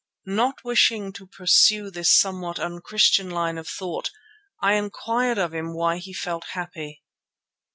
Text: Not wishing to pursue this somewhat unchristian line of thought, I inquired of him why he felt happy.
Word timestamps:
Not 0.25 0.63
wishing 0.63 1.13
to 1.13 1.27
pursue 1.27 1.91
this 1.91 2.09
somewhat 2.11 2.57
unchristian 2.57 3.29
line 3.29 3.59
of 3.59 3.67
thought, 3.67 4.09
I 4.59 4.73
inquired 4.73 5.37
of 5.37 5.53
him 5.53 5.75
why 5.75 5.99
he 5.99 6.11
felt 6.11 6.43
happy. 6.53 7.03